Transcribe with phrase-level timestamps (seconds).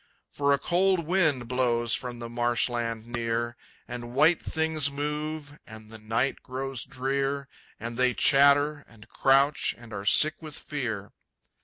[0.31, 3.55] For a cold wind blows from the marshland near,
[3.87, 7.47] And white things move, and the night grows drear,
[7.79, 11.11] And they chatter and crouch and are sick with fear.